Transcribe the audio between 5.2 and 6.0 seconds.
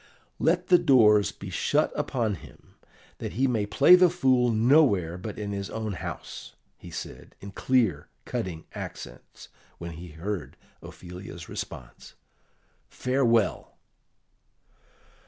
in his own